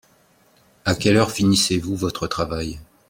À 0.83 0.95
quelle 0.95 1.15
heure 1.15 1.29
finissez-vous 1.29 1.95
votre 1.95 2.25
travail? 2.25 2.79